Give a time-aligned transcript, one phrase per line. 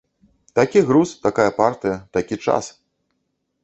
[0.59, 2.75] Такі груз, такая партыя, такі час!